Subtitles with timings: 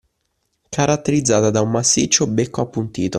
[0.69, 3.09] Caratterizzata da un massiccio becco appuntito